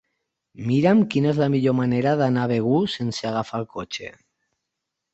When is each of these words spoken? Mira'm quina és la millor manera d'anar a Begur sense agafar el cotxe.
Mira'm 0.71 1.03
quina 1.15 1.29
és 1.33 1.41
la 1.43 1.51
millor 1.57 1.77
manera 1.81 2.15
d'anar 2.23 2.49
a 2.49 2.53
Begur 2.55 2.83
sense 2.97 3.31
agafar 3.33 3.65
el 3.65 3.71
cotxe. 3.79 4.15